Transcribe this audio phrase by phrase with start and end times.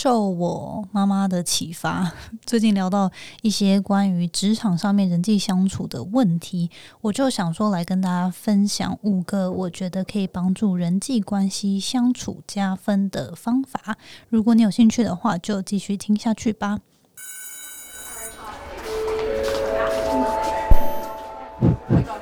[0.00, 2.12] 受我妈妈的启发，
[2.46, 3.10] 最近聊到
[3.42, 13.96] 一些关于职场上面人际相处的问题，我就想说来跟大家分享五个我觉得可以帮助人际关系相处加分的方法。
[14.28, 16.78] 如果你有兴趣的话，就继续听下去吧。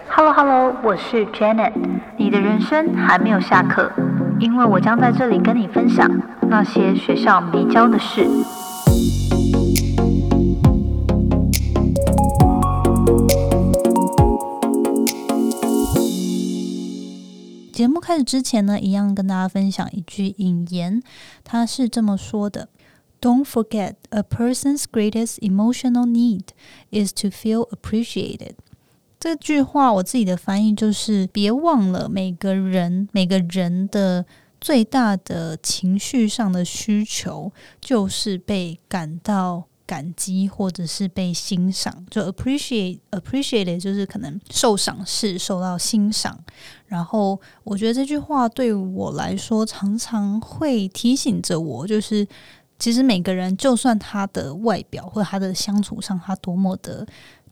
[0.09, 1.75] Hello Hello，我是 Janet。
[2.17, 3.93] 你的人生还没有下课，
[4.39, 6.09] 因为我将在这里跟你分享
[6.49, 8.29] 那些学校没教的事。
[17.73, 21.03] 节目开始之前呢，一样跟大家分享一句引言，
[21.43, 22.69] 它是这么说的
[23.21, 26.49] ：“Don't forget, a person's greatest emotional need
[26.91, 28.55] is to feel appreciated。”
[29.27, 34.25] 这句话我自己的翻译就是：别忘了，每个人每个人的
[34.61, 42.07] 最大的情绪上的需求，就是被感到感激，或者是被欣赏。
[42.09, 46.39] 就 appreciate appreciate 就是可能受赏识、受到欣赏。
[46.87, 52.25] 然后我觉得这句话对我来说，常常会提醒着我，就是
[52.79, 57.05] 其实每个人，就算他的外表或他的相处上，他多么的。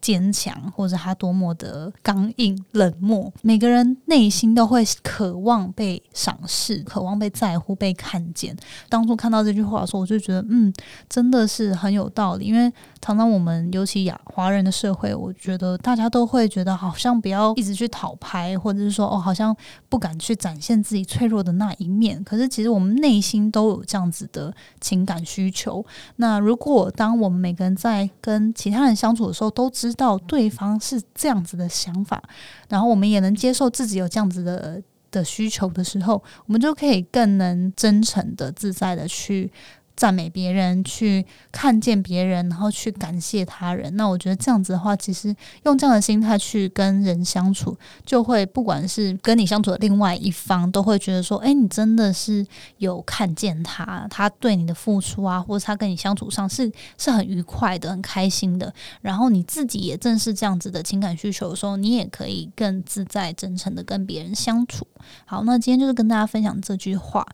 [0.05, 8.55] 坚强，或者他多么的刚硬冷漠，每个人内心都会渴望被赏识，渴望被在乎、被看见。
[8.91, 10.71] 当初看到这句话的时候，我就觉得，嗯，
[11.09, 12.45] 真的是很有道理。
[12.45, 19.57] 因为常常我们，尤其亚华人的社会，我觉得大家都会觉得，好像不要一直去讨拍，或者是说，哦，好像
[19.89, 22.23] 不敢去展现自己脆弱的那一面。
[22.23, 25.83] 可是，其实我们内心都有这样子的情感需求。
[26.17, 32.23] 那如果当我们每个人在跟其他人相处的时候，都知到对方是这样子的想法，
[32.69, 39.51] 然后我们也能接受自己有这样子的的需求的时候，我们就可以更能真诚的、自在的去。
[39.97, 43.95] 赞美别人，去看见别人，然后去感谢他人。
[43.97, 52.45] 那我觉得这样子的话，其实用这样的心态去跟人相处，就会不管是跟你相处的另外一方，都会觉得说，哎，你真的是
[52.79, 58.73] 有看见他，他对你的付出啊，或者他跟你相处上是是很愉快的、很开心的。
[59.01, 64.87] 然后你自己也正是这样子的情感需求的时候，你也可以更自在、真诚的跟别人相处。
[65.25, 67.27] 好，那今天就是跟大家分享这句话。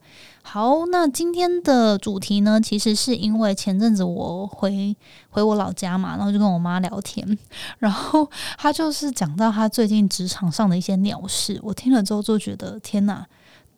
[0.53, 4.97] 好，那今天的主题呢，其实是因为前阵子我回
[5.29, 7.39] 回我老家嘛，然后就跟我妈聊天，
[7.79, 8.29] 然后
[8.59, 13.25] 她就是讲到她最近职场上的一些鸟事，我听了之后就觉得天哪！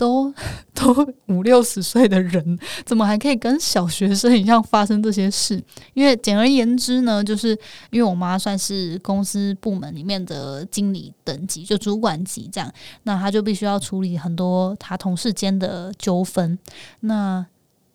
[0.03, 0.35] 都
[0.75, 5.63] 都五六十岁的人，怎么还可以跟小学生一样发生这些事？
[5.95, 7.51] 因为简而言之呢，就是
[7.91, 12.69] 因为我妈算是公司部门里面的经理等级，就主管级这样，
[13.05, 16.59] 那她就必须要处理很多她同事间的纠纷。
[17.01, 17.47] 那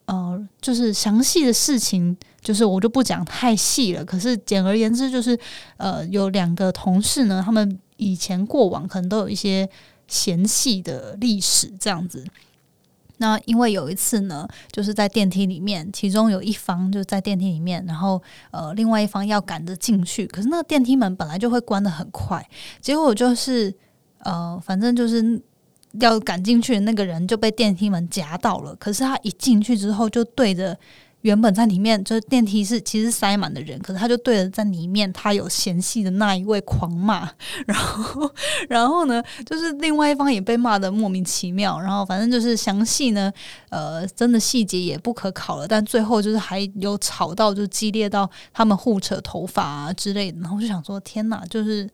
[0.05, 4.05] 呃，就是详细的事情，就是我就不讲太细了。
[4.05, 5.37] 可是简而言之，就是
[5.75, 9.69] 呃，有两个同事呢，他们以前过往可能都有一些。
[10.07, 12.25] 嫌隙的历史这样子，
[13.17, 22.47] 那因为有一次呢，就是在电梯里面，其中有一方就在电梯里面，然后呃，另外一方要赶着进去，可是那个电梯门本来就会关的很快，
[22.79, 23.73] 结果就是
[24.19, 25.41] 呃，反正就是
[25.99, 30.77] 要赶进去的那个人就被电梯门夹到了，可是他一进去之后就对着。
[31.21, 37.29] 原本在里面就是电梯是其实塞满的人，可是他就对着在里面他有嫌隙的那一位狂骂，
[37.65, 38.31] 然后
[38.69, 43.31] 然后呢，就是另外一方也被骂的莫名其妙，然后反正就是详细呢，
[43.69, 51.89] 呃，真的细节也不可考了，但最后就是还有吵到就激烈到他们互扯头发啊之类的，然后就想说天哪，就是。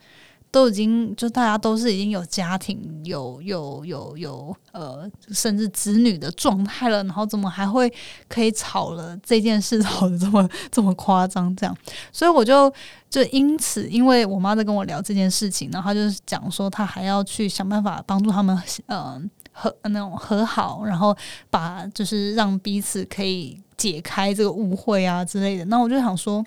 [0.54, 7.92] 都已经就大家都是已经有家庭有有有有呃甚至子女的状态了，然后怎么还会
[8.28, 11.76] 可以吵了这件事吵的这么 这么夸张这样？
[12.12, 12.72] 所以我就
[13.10, 18.56] 就因此，因为我妈在跟我聊这件事情，然后她就是讲说她还要去想办法帮助他们
[18.86, 19.20] 呃
[19.52, 21.18] 和那种和好，然后
[21.50, 25.66] 把就是让彼此可以解开这个误会啊之类的。
[25.66, 26.46] 那我就想说。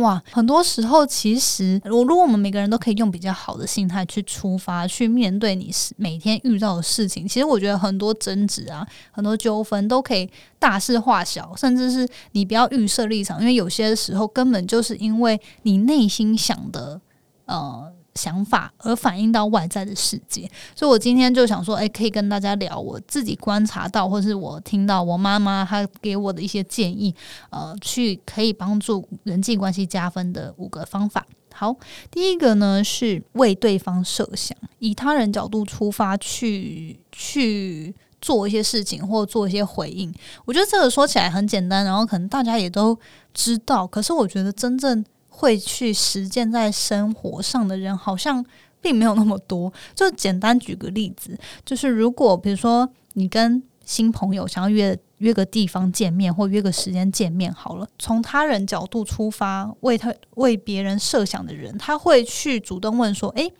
[0.00, 17.00] 哇，很多时候其实，我如果我们每个人都可以用比较好的心态去出发，去面对你每天遇到的事情，其实我觉得很多争执啊，很多纠纷都可以大事化小，甚至是你不要预设立场，因为有些时候根本就是因为你内心想的，
[17.46, 17.92] 呃。
[18.20, 20.46] 想法而反映到外在的世界，
[20.76, 27.14] 所以我今天就想说，哎，可以跟大家聊我自己观察到，或是我听到我妈妈她给我的一些建议，
[27.48, 31.26] 呃，去可以帮助人际关系加分的五个方法。
[31.54, 31.74] 好，
[32.10, 40.12] 第一个呢是为对方设想，以他人角度出发去去做一些事情或做一些回应。
[40.44, 42.98] 我觉得这个说起来很简单，然后可能大家也都
[43.32, 45.02] 知道，可是我觉得真正
[45.40, 48.44] 会去实践在生活上的人，好像
[48.78, 49.72] 并没有那么多。
[49.94, 57.88] 就简单举个例子，就是如果比如说你跟新朋友想要约约个地方见面，或约个时间见面好了。
[57.98, 63.50] 从他人角度出发，为他为别人设想的人，他会去主动问说：“诶，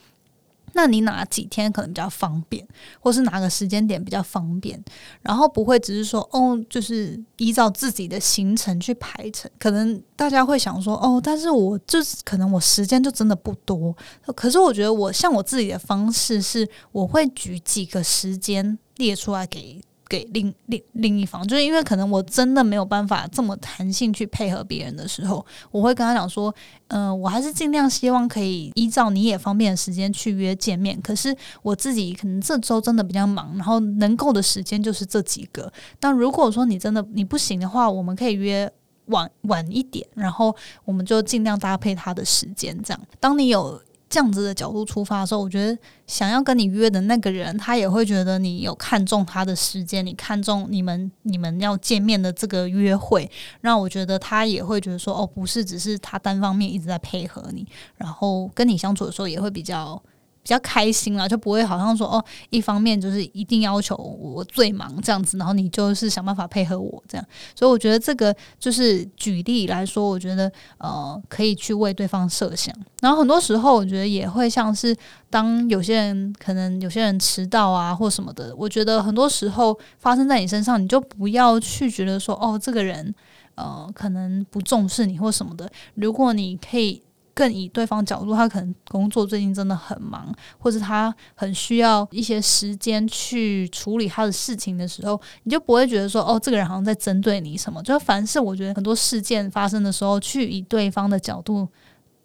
[0.72, 2.67] 那你哪几天可能比较方便，
[3.00, 4.82] 或是哪个时间点比较方便？”
[5.22, 13.96] 然后不会只是说：“哦，就是依照自己的行程去排程。”可能大家会想说：“哦，但是我就是可能我时间就真的不多。”
[14.34, 19.81] 可是我觉得我像我自己的方式是，我会举几个时间列出来给。
[20.11, 26.53] 给另另另一方，就是因为可能我真的没有办法这么弹性去配合别人的时候，我会跟他讲说，
[26.89, 31.01] 嗯，我还是尽量希望可以依照你也方便的时间去约见面。
[31.01, 35.73] 可是我自己可能这周真的比较忙，然后能够的时间就是这几个。
[36.01, 38.69] 但如果说你真的你不行的话，我们可以约
[39.06, 40.53] 晚晚一点，然后
[40.85, 42.77] 我们就尽量搭配他的时间。
[42.83, 43.81] 这样，当你有。
[44.11, 53.31] 这样子的角度出发的时候，我觉得想要跟你约的那个人，他也会觉得你有看中他的时间，你看中你们你们要见面的这个约会，
[53.61, 57.67] 让我觉得他也会觉得说，哦，不是只是他单方面一直在配合你，
[57.97, 60.03] 然后跟你相处的时候也会比较。
[60.43, 67.27] 比较开心啦，就不会好像说哦，一方面就是一定要求我最忙这样子，然后你就是想办法配合我这样。
[67.55, 72.75] 所以我觉得这个就是举例来说，我觉得呃可以去为对方设想。
[73.01, 74.97] 然后很多时候，我觉得也会像是
[75.29, 83.15] 当有些人可能有些人迟到啊或什么的，我觉得很多时候发生在你身上，你就不要去觉得说哦，这个人
[83.57, 85.71] 呃可能不重视你或什么的。
[85.95, 87.03] 如果你可以。
[87.41, 97.83] 更以对方角度，他可能工作最近真的很忙，或者他很需要一些时间去处理他的事情的时候，你就不会觉得说，哦，这个人好像在针对你什么。
[97.83, 101.67] 就凡是我觉得很多事件发生的时候，去以对方的角度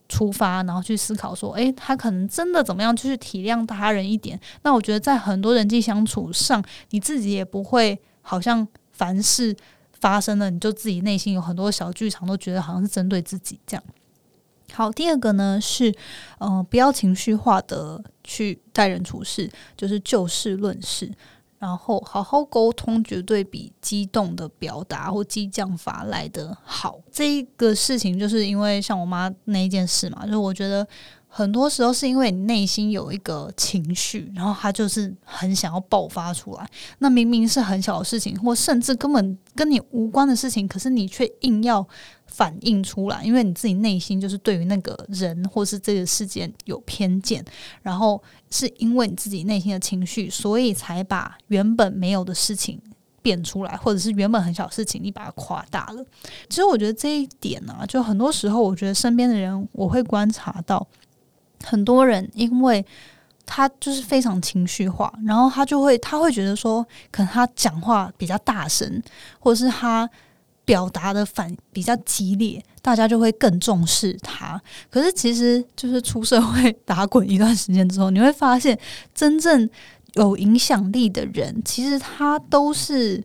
[0.09, 4.37] 出发，然后去思考说，诶，他可能真的怎么样，去体谅他人一点。
[4.63, 9.55] 那我觉得在很多人际相处上，你自己也不会好像凡事
[9.93, 13.83] 发生了，你就自己内心有很多小剧场，都觉得好像是针对自己这样。
[14.75, 15.95] 好，第二个呢是，
[16.37, 21.09] 呃，不要情绪化的去待人处事，就是就事论事，
[21.59, 26.99] 然后好好沟通，绝对比激动的表达或激将法来的好。
[27.09, 30.85] 这一个事情就是因为像我妈那一件事嘛，就是我觉得。
[31.27, 36.65] 很多时候是因为你内心有一个情绪，然后他就是很想要爆发出来。
[36.99, 41.85] 那明明是很小的事情，或甚至根本跟你无关的事情，可是你却硬要
[42.35, 47.43] 反映出来，因为你自己内心就是对于那个人或是这个事件有偏见，
[47.81, 48.21] 然后
[48.51, 52.81] 是因为你自己内心的情绪，所以才把原本没有的事情
[53.21, 56.05] 变出来，或者是原本很小事情你把它夸大了。
[56.49, 60.85] 其实我觉得这一点呢，就很多时候我觉得身边的人我会观察到。
[61.63, 62.85] 很多人因为
[63.45, 69.01] 他就是非常情绪化，然后他就会他会觉得说，可能他讲话比较大声，
[69.39, 70.07] 或者是他
[70.65, 74.61] 表达的反比较激烈，大家就会更重视他。
[74.89, 78.77] 可是其实就是出社会打滚一段时间之后，你会发现，
[79.13, 79.69] 真正
[80.15, 83.23] 有影响力的人，其实他都是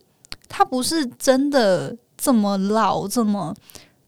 [0.48, 3.54] 他不是真的这么老这么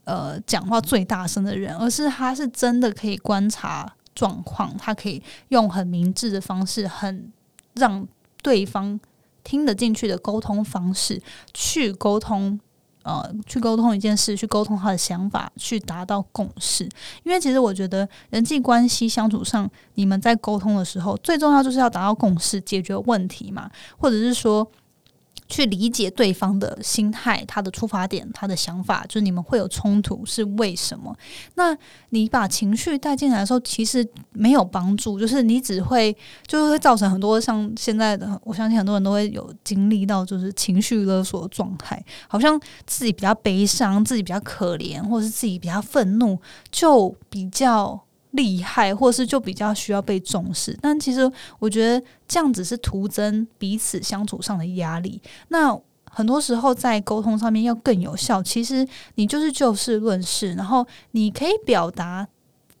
[0.05, 3.93] 呃讲话最大声的人，而是他是真的可以观察。
[4.15, 7.33] 状况，他可以用很明智的方式，很
[7.73, 8.07] 让
[8.43, 8.99] 对方
[9.43, 11.19] 听得进去的沟通方式
[11.51, 12.59] 去沟通，
[13.03, 16.83] 呃，去沟通一件事，去沟通他的想法，去达到共识。
[17.23, 24.67] 因为其实我觉得人际关系相处上，你们在沟通的时候，最重要就是要达到共识，解决问题嘛，或者是说。
[25.47, 31.15] 去理解对方的心态、他的出发点、他的想法，就是你们会有冲突是为什么？
[31.55, 31.77] 那
[32.09, 36.15] 你把情绪带进来的时候，其实没有帮助，就是你只会
[36.47, 46.39] 就是会造成很多像现在的，我相信很多人都会有经历到，就是情绪勒索状态，好像自己比较悲伤、自己比较可怜，或者是自己比较愤怒，
[46.71, 48.03] 就比较。
[48.33, 55.21] 厉害，或是就比较需要被重视，但其实我觉得这样子是徒增彼此相处上的压力。
[55.49, 55.75] 那
[56.05, 62.27] 很多时候在沟通上面要更有效，其实你就是就事论事，然后你可以表达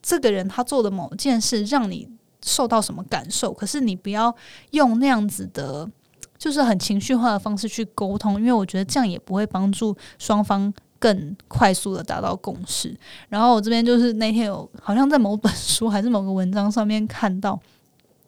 [0.01, 2.07] 这个人他做的某件事让你
[2.43, 4.35] 受到什么感受，可是你不要
[4.71, 5.89] 用那样子的，
[6.37, 10.73] 就是很情绪化的方式去沟通，因为我觉得这样也不会帮助双方。
[11.03, 12.95] 更快速的达到共识。
[13.27, 17.59] 然后我这边就是那天有好像在某本书还是某个文章上面看到，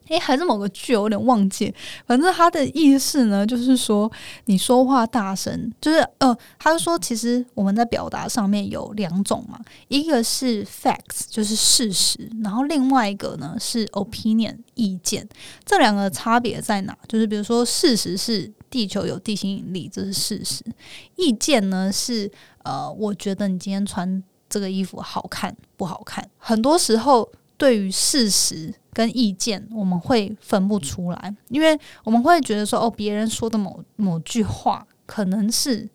[0.08, 1.74] 诶，还是某个剧，我有点忘记。
[2.06, 4.12] 反正他的意思呢，就是说
[4.46, 15.28] 你说话大声，就是呃，他说其实我们在表达上面有两种嘛，一个是 facts，就是事实，然后另外一个呢是 opinion，意见。
[15.66, 16.96] 这两个差别在哪？
[17.08, 20.64] 就是比如说，事实是地球有地心引力，这是事实；
[21.16, 22.32] 意见呢是
[22.64, 26.30] 呃，我觉得你今天穿这个衣服好看不好看？
[26.38, 27.32] 很多时候。
[27.58, 35.90] 对于事实跟意见，我们会分不出来，因为我们会觉得说，哦，别人说的某某句话可能是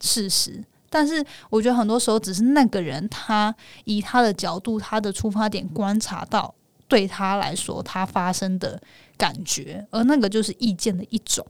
[0.00, 3.54] 事实，但是我觉得很多时候只是那个人他
[3.84, 6.54] 以他的角度、他的出发点观察到
[6.88, 8.80] 对他来说他发生的
[9.16, 11.46] 感觉，而那个就是意见的一种。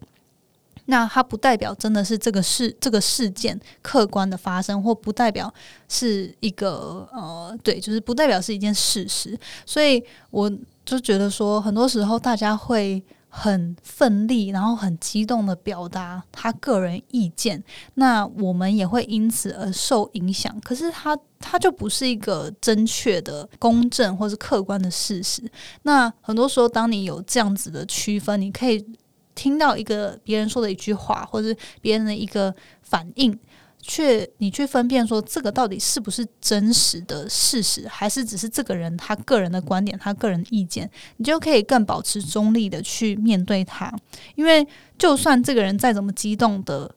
[0.93, 5.53] 那它不代表真的是这个事这个事件客观的发生，或不代表
[5.89, 9.35] 是一个呃，对，就是不代表是一件事实。
[9.65, 10.53] 所以我
[10.85, 20.55] 就觉得说，很多时候大家会很奋力，然后很激动的表达他个人意见，那我们也会因此而受影响。
[20.61, 25.43] 可是他他就不是一个正确的、公正或是客观的事实。
[25.85, 28.85] 那很多时候，当你有这样子的区分，你可以。
[29.35, 33.39] 听到一个别人说的一句话，或者别人的一个反应，
[33.81, 43.93] 却你去分辨说这个到底是不是真实的事实，还是只是这个人他个人的观点、他个人意见，你就可以更保持中立的去面对他。
[44.35, 44.67] 因为
[44.99, 46.95] 就算这个人再怎么激动的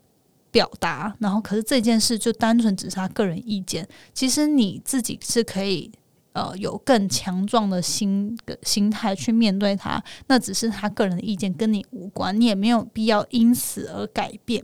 [0.51, 5.91] 表达，然后可是这件事就单纯只是他个人意见，其实你自己是可以。
[6.35, 14.61] 呃，有更强壮的心的心态去面对他，那只是他个人的意见，跟你无关，你也没有必要因此而改变。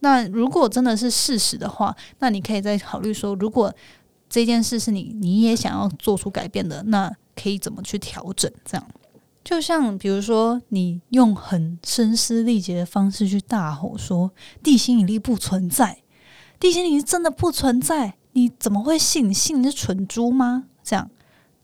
[0.00, 3.72] 那如果真的是事实的话，那你可以再考虑说，如果
[4.28, 8.52] 这件事是你你也想要做出改变的，那可以怎么去调整？
[8.62, 8.86] 这样，
[9.42, 14.30] 就像比如说，你用很声嘶力竭的方式去大吼说
[14.62, 16.02] 地心引力不存在，
[16.60, 19.30] 地心引力真的不存在，你怎么会信？
[19.30, 20.64] 你信你是蠢猪吗？
[20.86, 21.10] 这样，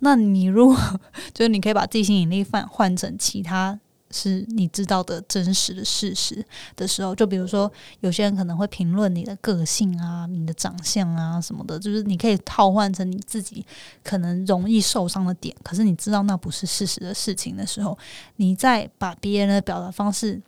[0.00, 0.76] 那你如果
[1.32, 3.78] 就是你可以把地心引力换换成其他
[4.10, 13.64] 是你知道的真实的事实的时候，就比如说有些人可能会评论你的个性啊、你的长相啊什么的，就是你可以套换成你自己
[14.02, 17.96] 可能容易受伤的点，可是你知道那不是事实的事情的时候，
[18.36, 20.42] 你再把别人的表达方式。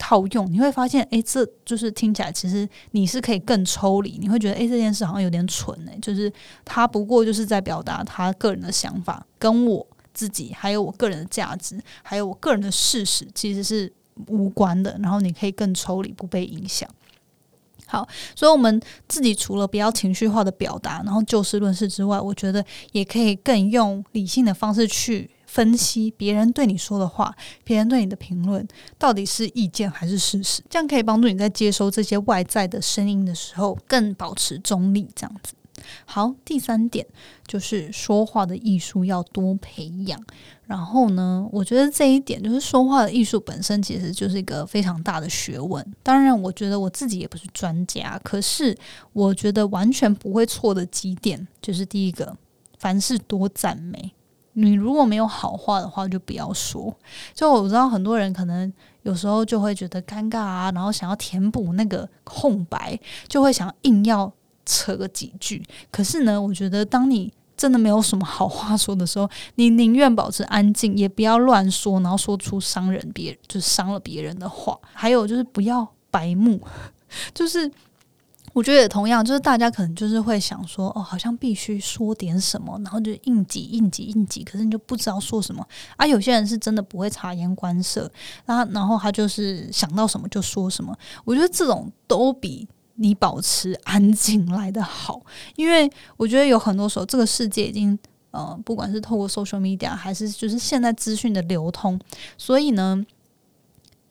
[0.00, 6.32] 套用你会发现，哎，这就是听起来其实你是可以更抽离，你会觉得，哎，这件事好像有点蠢，哎，就是
[6.64, 13.92] 他不过就是在表达他个人的想法，跟我自己还有我个人的价值，还有我个人的事实其实是
[14.28, 14.98] 无关的。
[15.02, 16.88] 然后你可以更抽离，不被影响。
[17.86, 25.28] 好，所以我们自己除了不要情绪化的表达，然后就事论事之外，我觉得也可以更用理性的方式去。
[25.50, 28.64] 分析别人对你说的话，别人对你的评论
[28.96, 35.08] 到底是意见还是事实，这样可以帮助你在接收这些外在的声音的时候更保持中立。
[35.12, 35.54] 这样子，
[36.04, 37.04] 好，第三点
[37.48, 40.22] 就是说话的艺术要多培养。
[40.66, 45.84] 然后呢，我觉得这一点就是说话的艺术本身其实就是一个非常大的学问。
[46.00, 48.78] 当然，我觉得我自己也不是专家，可是
[49.12, 52.36] 我觉得完全不会错的几点就是第一个，
[52.78, 54.12] 凡事多赞美。
[54.54, 56.94] 你如果没有好话的话，就不要说。
[57.34, 64.32] 就我知道很多人可能有时候就会觉得尴尬啊，然后想要填补那个空白，就会想硬要
[64.66, 65.62] 扯个几句。
[65.90, 74.78] 可是呢，我觉得当你真的没有什么好话说的时候，你宁愿保持安静，也不要乱说，然后说出伤人别就是伤了别人的话。
[74.92, 76.60] 还有就是不要白目，
[77.32, 77.70] 就是。
[78.52, 85.64] 我觉得也同样，就是大家可能就是会想说，哦，好像必须说点什么，然后就应急、应急、应急，可是你就不知道说什么。
[85.96, 88.10] 啊，有些人是真的不会察言观色，
[88.44, 90.92] 然后然后他就是想到什么就说什么。
[91.24, 92.66] 我觉得这种都比
[92.96, 95.22] 你保持安静来的好，
[95.54, 97.96] 因为我觉得有很多时候，这个世界已经
[98.32, 101.96] 呃，不管是透过 social media 还是就是现在资讯的流通，
[102.36, 103.06] 所以呢，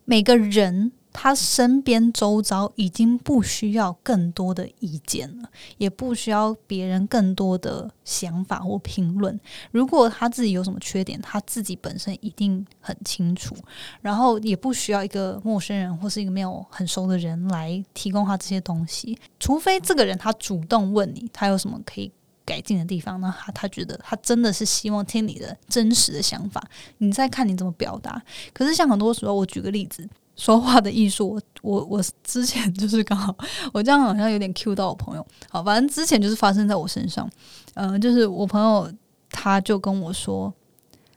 [0.06, 0.94] 每个人。
[1.12, 9.38] 他身边周遭已经不需要更多的意见了，也不需要别人更多的想法或评论。
[9.72, 13.56] 如果他自己有什么缺点，他自己本身一定很清楚，
[14.02, 19.18] 然后也不需要一个陌生人或是一个没有很熟的人来提供他这些东西。
[19.40, 22.12] 除非这个人他主动问你，他有什么可以
[22.46, 26.64] 改进的地方，那他他觉得他真的是希望听你的真实的想法，
[27.00, 28.22] 你再看你怎么表达。
[28.54, 30.08] 可是像很多时候，我举个例子。
[30.40, 33.36] 说话的艺术，我我我之前 就是刚好，
[33.74, 35.28] 我这样好像有点 Q 到我朋友。
[35.50, 37.30] 好，反正之前就是发生在我身上，
[37.74, 38.90] 嗯，就是我朋友
[39.30, 40.52] 他就跟我说，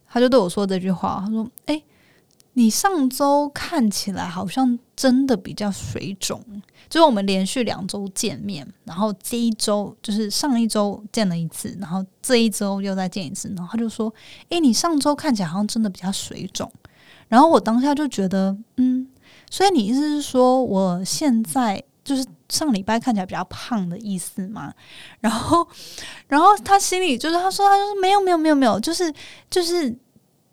[0.08, 1.80] 他就对我说这句话，他说：“哎，
[2.54, 6.42] 你上周看起来好像真的比较水肿，
[6.90, 14.12] 就是我们连续两周见面，然后这一周就是上一周见了一次，然后这一周又再见一次，然后他就说
[14.50, 16.68] ：“诶，你上周看起来好像真的比较水肿。”
[17.28, 19.08] 然后我当下就觉得，嗯，
[19.52, 24.72] 所以你意思是说我现在就是上礼拜看起来比较胖的意思吗？
[25.20, 25.68] 然后，
[26.26, 29.12] 然后他心里就是他说，他说没有没有没有没有，就是
[29.50, 29.94] 就是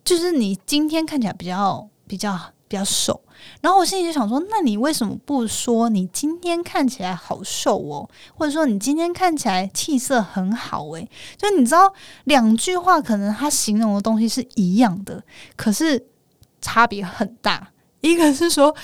[0.03, 2.37] 就是你今天看起来比较比较
[2.67, 3.21] 比较瘦。
[3.61, 10.85] 然后我心里就想说，那你为什么不说你今天看起来好瘦哦，或者说你今天看起来气色很好？
[10.89, 11.93] 诶，就你知道
[12.25, 15.23] 两句话可能他形容的东西是一样的，
[15.55, 16.05] 可是。
[16.61, 17.69] 差别很大，
[18.01, 18.75] 一个是说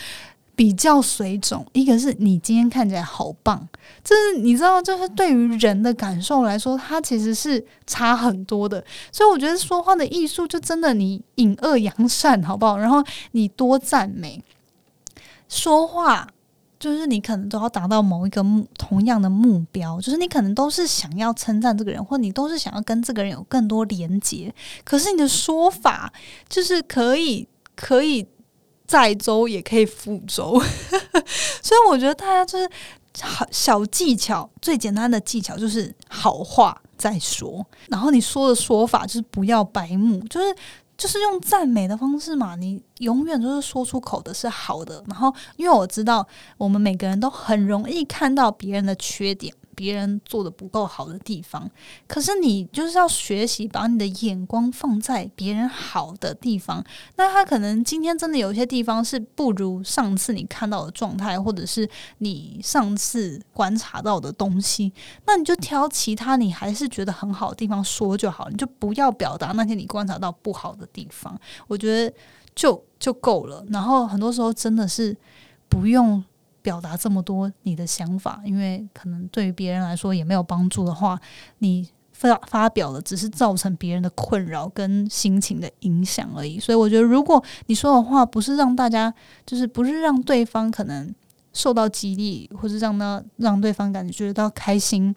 [0.56, 3.68] 比较水肿，一个是你今天看起来好棒，
[4.04, 8.84] 这是你知道，就是对于人的感受来说，它其实是差很多的。
[9.12, 12.78] 所以我觉得说话的艺术，就真的你引恶扬善，好不好？
[12.78, 14.44] 然后你多赞美
[15.50, 16.28] 说话。
[16.78, 24.54] 就是你可能都要达到某一个目同样的目标，就是你可能都是想要称赞这个人，或你都是想要跟这个人有更多连接。
[24.84, 26.12] 可是你的说法
[26.48, 28.28] 就是可以可以
[28.88, 30.62] 载舟，也可以覆舟。
[31.62, 32.70] 所以我觉得大家就是
[33.22, 40.56] 好小技巧，最简单的技巧就是好话再说，然后你说的说法就是不要白目，就是。
[40.98, 45.04] 就是用赞美的方式嘛，你永远都是说出口的是好的。
[45.08, 46.26] 然后，因为我知道
[46.58, 49.54] 我们每个人都很容易看到别人的缺点。
[49.76, 51.70] 别人做的不够好的地方，
[52.08, 56.84] 可是你就是要学习把你的眼光放在别人好的地方。
[57.18, 61.88] 那他可能今天真的有一些地方是不如上次你看到的状态，或者是
[62.20, 64.92] 你上次观察到的东西，
[65.26, 71.38] 那你就挑其他你还是觉得很好的地方说就好，你就不要表达那些你观察到不好的地方。
[71.68, 72.16] 我觉得
[72.56, 73.66] 就就够了。
[73.70, 75.16] 然后很多时候真的是
[75.68, 76.24] 不用。
[76.66, 81.20] 表达这么多你的想法，因为可能对于别人来说也没有帮助的话，
[81.60, 86.60] 你发发表的只是造成别人的困扰跟心情的影响而已。
[86.60, 89.14] 所以我觉得，如果你说的话不是让大家，
[89.46, 91.14] 就是不是让对方可能
[91.54, 95.16] 受到激励，或是让他让对方感觉到开心，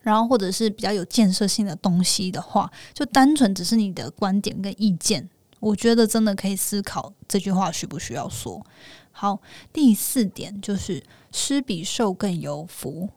[0.00, 5.28] 然后或者是比较有建设性的东西的话，就单纯只是你的观点跟意见，
[5.64, 8.64] 我觉得真的可以思考这句话需不需要说。
[9.12, 9.40] 好，
[9.72, 13.08] 第四点就是施比受更有福。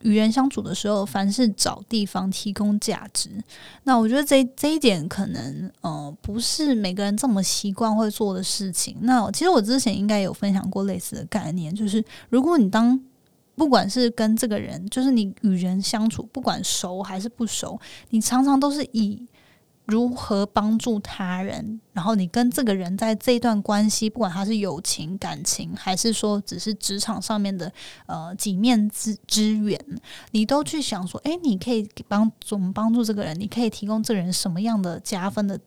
[0.00, 3.30] 与人相处的时候，凡是找地方提供价值，
[3.84, 8.96] 那我觉得这这一点可能呃不是每个人这么习惯会做的事情。
[9.02, 12.98] 那其实我之前应该有分享过类似的概念，就是如果你当
[13.54, 17.78] 不管是跟这个人，就是你与人相处，不管熟还是不熟，
[18.08, 19.24] 你常常都是以。
[19.90, 21.80] 如何帮助他人？
[21.92, 27.70] 然后你跟这个人在这段关系，不管他是友情、感情，还是说只是职场上面的
[28.06, 29.78] 呃几面之支援，
[30.30, 33.38] 你都去想说，哎，你可以帮怎么帮助这个人？
[33.38, 35.58] 你可以提供这个人什么样的加分的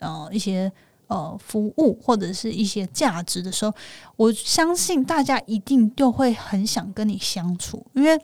[0.00, 0.72] 呃一些
[1.08, 3.72] 呃服务或者是一些价值的时候，
[4.16, 8.18] 我相信大家一定就会很想跟你相处，因为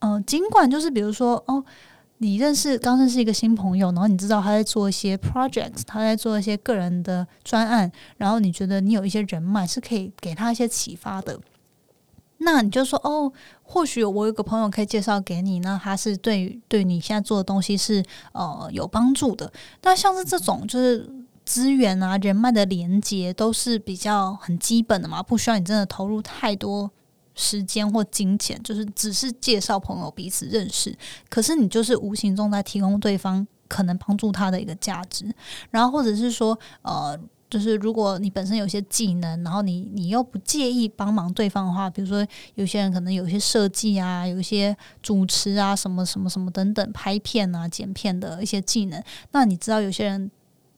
[0.00, 1.64] 嗯，尽管就是比如说哦。
[2.20, 11.38] 你认识刚认识一个新朋友，然后你知道他在做一些 projects，他在做一些个人的专案，然后你觉得你有一些人脉是可以给他一些启发的，
[12.38, 19.52] 那你就说哦，或许我有个朋友可以介绍给你，那他是对对你现在做的东西是呃有帮助的。
[19.82, 21.08] 那像是这种就是
[21.44, 26.90] 资源啊、人脉的连接都是比较很基本的嘛，不需要你真的投入太多。
[27.40, 30.92] 时间或金钱，就是只是介绍朋友彼此认识，
[31.30, 35.32] 可是你就是无形中在提供对方可能帮助他的一个价值，
[35.70, 37.16] 然后或者是说，呃，
[37.48, 50.28] 就是如果你本身有些技能，然后你你又不介意帮忙对方的话，比如说有些人可能有些设计啊，有一些主持啊，什么什么什么等等，拍片啊、剪片的一些技能，那你知道有些人。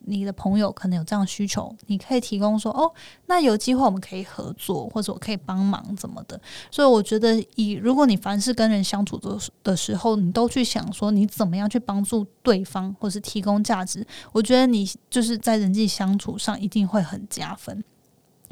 [0.06, 2.90] 你的朋友可能有这样需求，你可以提供说哦，
[3.26, 6.40] 那有机会我们可以合作，或者我可以帮忙怎么的。
[6.70, 17.84] 所以我觉得，以如果你凡是跟人相处的的时候，你都去想说你怎么样去帮助对方，或是提供价值，我觉得你就是在人际相处上一定会很加分。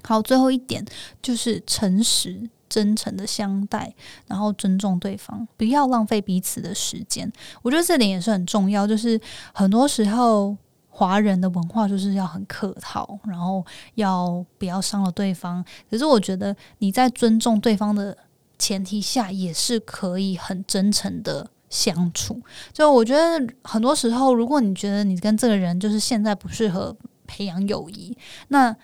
[0.05, 0.85] 好，最后一点
[1.23, 3.93] 就是诚实、真诚的相待，
[4.27, 7.33] 然后尊重对方，不要浪费彼此的时间。
[7.63, 9.19] 我觉得这点也是很重要，就是
[9.55, 10.55] 很多时候。
[10.99, 15.65] 华人的文化就是要很客套，然后要不要伤了对方。
[15.89, 18.19] 可是我觉得你在尊重对方的
[18.59, 22.43] 前提下，也是可以很真诚的相处。
[22.73, 26.97] 就我觉得很多时候，如果你觉得你跟这个人就是现在不适合
[27.29, 28.19] 培养友谊。
[28.49, 28.75] 那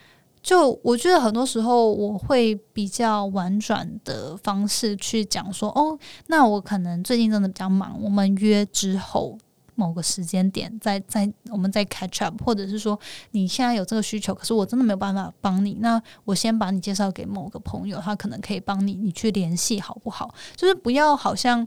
[0.40, 5.98] 就我觉得很多时候我会比较婉转的方式去讲说，哦，
[6.28, 9.36] 那我可能最近真的比较忙，我们约之后
[9.74, 12.98] 某个时间点再再我们再 catch up，或者是说
[13.30, 20.34] 你现在有这个需求，可是我真的没有办法帮你，那我先把你介绍给某个朋友，他可能可以帮你，你去联系好不好？
[20.56, 21.66] 就是不要好像。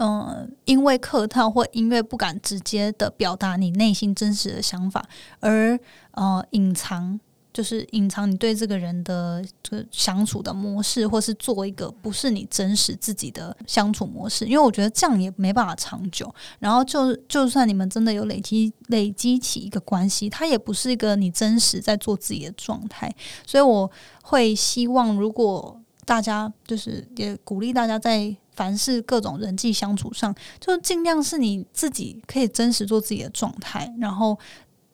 [0.00, 5.04] 嗯，因为客套或因为不敢直接的表达你内心真实的想法，
[5.40, 5.76] 而
[6.12, 7.18] 呃隐藏。
[7.58, 16.32] 就是隐藏你对这个人的这个相处的模式，或是做一个不是你真实自己的相处模式，因为我觉得这样也没办法长久。
[16.60, 23.12] 然后就就算你们真的有累积累积起一个关系，它也不是一个你真实在做自己的状态。
[23.44, 23.90] 所以我
[24.22, 34.38] 会希望，如果大家就是也鼓励大家在凡是各种人际相处上，就尽量是你自己可以真实做自己的状态，然后。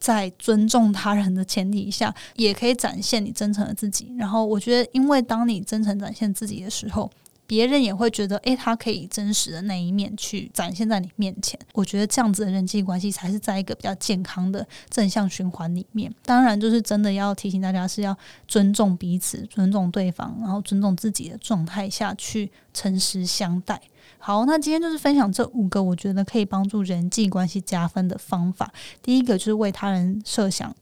[0.05, 4.13] 在尊重他人的前提下， 也可以展现你真诚的自己。
[4.19, 7.11] 然后，我觉得，因为当你真诚展现自己的时候，
[7.47, 11.59] 别人也会觉得，诶，他可以真实的那一面去展现在你面前。
[11.73, 16.15] 我觉得这样子的人际关系才是在一个比较健康的正向循环里面。
[16.23, 18.15] 当然，就是真的要提醒大家，是要
[18.47, 23.81] 尊重彼此、尊重对方，然后尊重自己的状态下去诚实相待。
[24.27, 28.73] 好，那今天就是分享这五个我觉得可以帮助人际关系加分的方法。
[29.03, 30.75] 第一个就是为他人设想，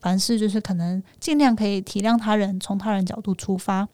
[0.00, 3.88] 凡事就是可能尽量可以体谅他人，从他人角度出发。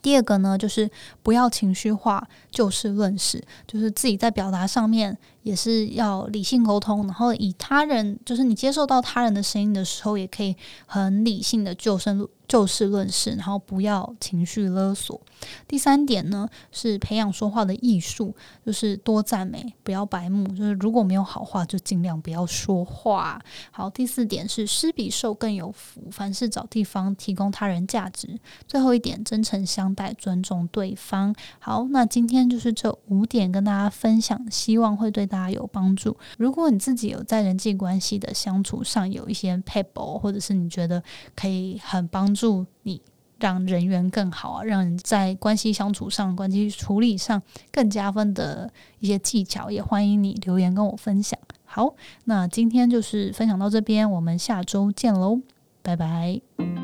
[0.00, 0.90] 第二个呢，就是
[1.22, 12.28] 不要情绪化，就事论事，就是自己在表达上面也是要理性沟通，然后以他人，就是你接受到他人的声音的时候，也可以很理性的就事。
[12.46, 15.18] 就事论事，然后不要情绪勒索。
[15.66, 18.34] 第三点呢，是培养说话的艺术，
[18.66, 20.46] 就是多赞美，不要白目。
[20.48, 23.40] 就是如果没有好话，就尽量不要说话。
[23.70, 28.38] 好，第四点是施比受更有福，凡事找地方提供他人价值。
[28.68, 31.34] 最后一点，真诚相待，尊重对方。
[31.58, 36.14] 好，那今天就是这五点跟大家分享，希望会对大家有帮助。
[36.36, 41.02] 如果你自己有在人际关系的相处上有一些 pebble，或者是你觉得
[41.34, 42.34] 可以很帮。
[42.34, 43.00] 助你
[43.38, 48.68] 让人缘更好啊，让人在关系相处上、关系处理上更加分的
[48.98, 51.38] 一些技巧，也欢迎你留言跟我分享。
[51.64, 51.94] 好，
[52.24, 55.40] 那今天就是分享到这边，我们下周见喽，
[55.80, 56.83] 拜拜！